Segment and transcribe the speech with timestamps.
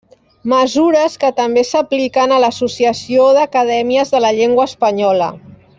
[0.53, 5.29] Mesures que també s'apliquen a l'Associació d'Acadèmies de la Llengua Espanyola.